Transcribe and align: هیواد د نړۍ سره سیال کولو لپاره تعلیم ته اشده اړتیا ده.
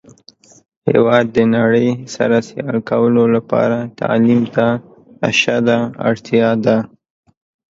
هیواد 0.89 1.25
د 1.35 1.37
نړۍ 1.55 1.89
سره 2.15 2.35
سیال 2.47 2.77
کولو 2.89 3.23
لپاره 3.35 3.77
تعلیم 3.99 4.41
ته 4.55 4.67
اشده 5.29 5.77
اړتیا 6.09 6.49
ده. 6.65 6.77